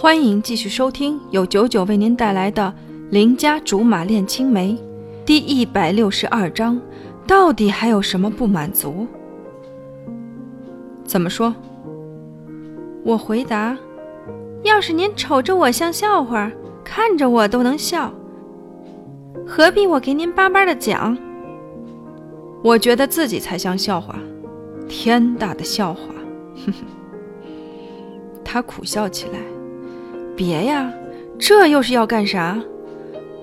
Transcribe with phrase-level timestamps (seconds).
[0.00, 2.72] 欢迎继续收听由九九为您带来的
[3.10, 4.72] 《邻家竹马恋青梅》
[5.24, 6.80] 第一百六十二章。
[7.26, 9.08] 到底还有什么不满足？
[11.04, 11.52] 怎么说？
[13.02, 13.76] 我回答：
[14.62, 16.48] 要是您瞅着我像笑话，
[16.84, 18.14] 看着我都能笑，
[19.44, 21.18] 何必我给您巴巴的讲？
[22.62, 24.16] 我觉得自己才像笑话，
[24.88, 26.14] 天大的笑话！
[26.54, 26.86] 哼哼。
[28.44, 29.40] 他苦笑起来
[30.38, 30.88] ：“别呀，
[31.36, 32.56] 这又是要干啥？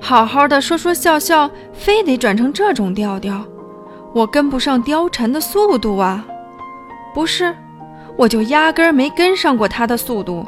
[0.00, 3.44] 好好的说说笑笑，非得转成这种调调。”
[4.14, 6.24] 我跟不上貂蝉的速度啊！
[7.12, 7.52] 不是，
[8.16, 10.46] 我就压根儿没跟上过他的速度。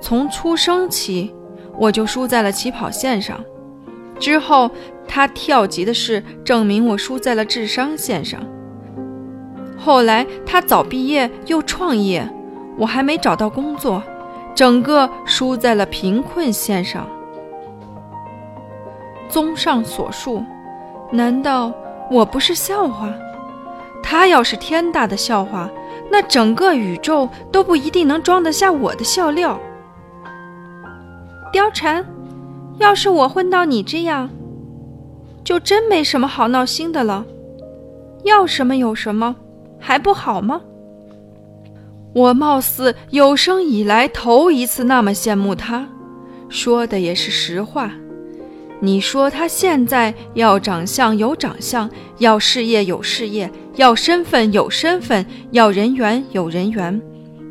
[0.00, 1.34] 从出生起，
[1.76, 3.44] 我就输在了起跑线上。
[4.20, 4.70] 之后，
[5.08, 8.40] 他跳级的事证明我输在了智商线上。
[9.76, 12.24] 后来，他早毕业又创业，
[12.78, 14.00] 我还没找到工作，
[14.54, 17.06] 整个输在了贫困线上。
[19.28, 20.44] 综上所述，
[21.10, 21.72] 难道？
[22.10, 23.08] 我不是笑话，
[24.02, 25.70] 他要是天大的笑话，
[26.10, 29.58] 那整个宇宙都不一定能装得下我的笑料。
[31.54, 32.04] 貂蝉，
[32.76, 34.28] 要是我混到你这样，
[35.42, 37.24] 就真没什么好闹心的了。
[38.24, 39.34] 要什么有什么，
[39.78, 40.60] 还不好吗？
[42.14, 45.88] 我貌似有生以来头一次那么羡慕他，
[46.48, 47.90] 说的也是实话。
[48.80, 57.00] 你说他现在要长相有长相，要事业有事业，要身份有身份，要人缘有人缘，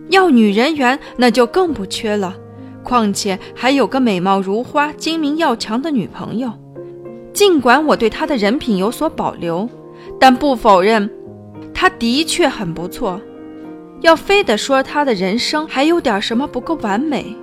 [0.09, 2.35] 要女人缘那就更不缺了。
[2.83, 6.51] 况且还有个美貌如花、精明要强的女朋友。
[7.33, 9.69] 尽管我对他的人品有所保留，
[10.19, 11.09] 但不否认
[11.73, 13.21] 他的确很不错。
[14.01, 17.35] 要非得说他的人生还有点什么不够完美。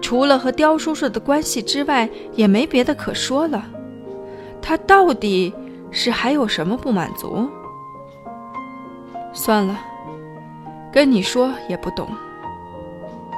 [0.00, 3.64] 除了和刁叔叔的关系之外，也没别的可说了。
[4.60, 5.54] 他到底
[5.90, 7.48] 是还有什么不满足？
[9.32, 9.78] 算了，
[10.92, 12.08] 跟你说也不懂。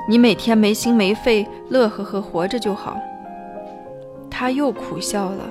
[0.08, 2.98] 你每天没心没肺、乐呵呵活着就好。
[4.31, 5.50] 他又苦笑了，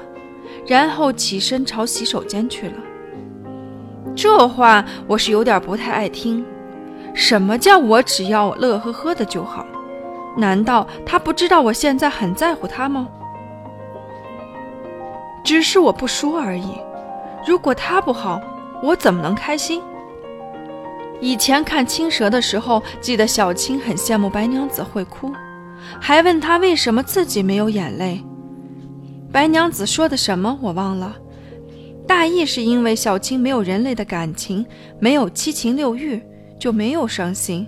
[0.65, 2.75] 然后起身朝洗手间去了。
[4.15, 6.43] 这话我是有点不太爱听。
[7.13, 9.65] 什么叫我只要乐呵呵的就好？
[10.35, 13.07] 难道他不知道我现在很在乎他吗？
[15.43, 16.67] 只是我不说而已。
[17.45, 18.41] 如果他不好，
[18.81, 19.81] 我怎么能开心？
[21.21, 25.31] 以前看青蛇的时候，记得小青很羡慕白娘子会哭，
[25.99, 28.23] 还问她为什么自己没有眼泪。
[29.31, 31.15] 白娘子说的什么我忘了，
[32.07, 34.65] 大意是因为小青没有人类的感情，
[34.99, 36.21] 没有七情六欲，
[36.63, 37.67] 就没有伤心，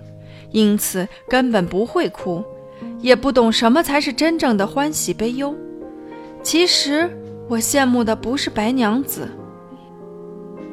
[0.52, 2.42] 因此根本不会哭。
[3.02, 5.54] 也不懂什么才是真正的欢喜悲忧。
[6.42, 7.10] 其实
[7.46, 9.28] 我羡慕的不是白娘子，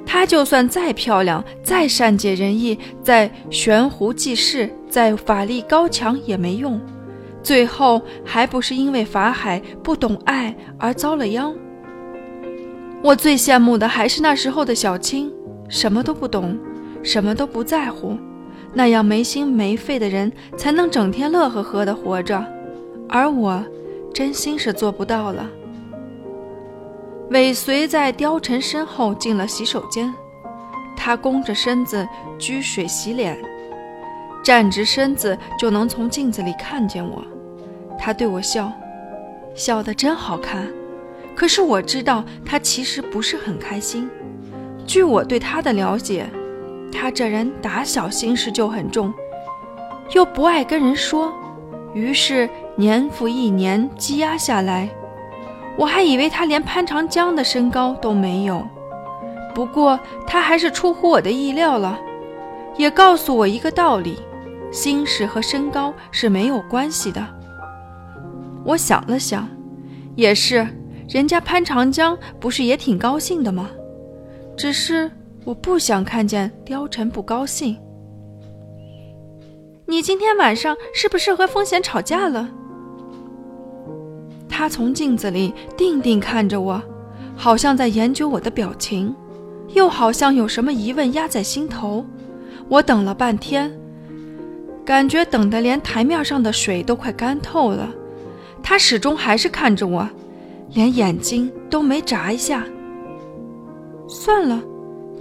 [0.06, 6.80] 她就算再漂亮、再善解人意、再悬壶济世、再法力高强也没用，
[7.44, 11.54] 最后还不是因为法海不懂爱而遭了殃。
[13.02, 15.30] 我最羡慕的还是那时候的小青，
[15.68, 16.58] 什么都不懂，
[17.04, 18.18] 什么都不在乎。
[18.76, 22.44] 那样没心没肺的人才能整天乐呵呵的活着，
[23.08, 23.64] 而我，
[24.12, 25.48] 真心是做不到了。
[27.30, 30.12] 尾随在貂蝉身后进了洗手间，
[30.98, 32.08] 他弓着身子
[32.40, 33.38] 掬水洗脸，
[34.44, 37.24] 站直身子就能从镜子里看见我。
[38.00, 38.72] 他对我笑，
[39.54, 40.68] 笑得真好看。
[41.36, 44.10] 可是我知道他其实不是很开心。
[44.88, 46.28] 据我对他的了解。
[46.94, 49.14] 他这人打小心事就很重，
[50.14, 51.34] 又不爱跟人说，
[51.94, 54.90] 于是年复一年积压下来。
[55.76, 58.66] 我还以为他连潘长江的身高都没有，
[59.56, 62.00] 不过他还是出乎我的意料了，
[62.78, 64.20] 也告诉我一个道理：
[64.72, 67.26] 心事和身高是没有关系的。
[68.64, 69.50] 我想了想，
[70.16, 70.68] 也是，
[71.10, 73.70] 人家潘长江不是也挺高兴的吗？
[74.56, 75.12] 只是。
[75.46, 77.78] 我不想看见貂蝉不高兴。
[79.86, 82.50] 你今天晚上是不是和风贤吵架了？
[84.48, 86.82] 他从镜子里定定看着我，
[87.36, 89.14] 好像在研究我的表情，
[89.74, 92.06] 又好像有什么疑问压在心头。
[92.70, 93.72] 我等了半天，
[94.86, 97.92] 感觉等得连台面上的水都快干透了。
[98.64, 100.08] 他始终还是看着我，
[100.70, 102.64] 连眼睛都没眨一下。
[104.08, 104.64] 算了。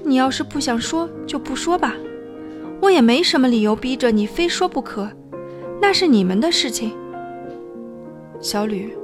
[0.05, 1.95] 你要是不想说，就不说吧，
[2.81, 5.11] 我也没什么理由逼着你非说不可，
[5.81, 6.93] 那是你们的事情，
[8.41, 8.97] 小吕。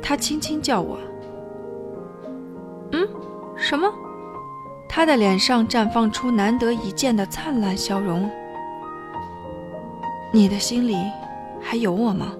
[0.00, 0.98] 他轻轻叫我。
[2.92, 3.08] 嗯，
[3.56, 3.92] 什么？
[4.88, 8.30] 他的脸上绽放出难得一见的灿烂笑容。
[10.30, 10.96] 你的心里
[11.60, 12.32] 还有我吗？